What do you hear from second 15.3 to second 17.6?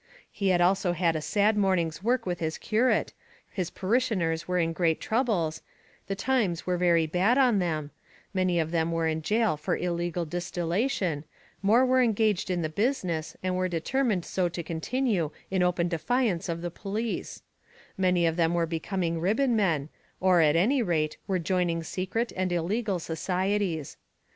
in open defiance of the police;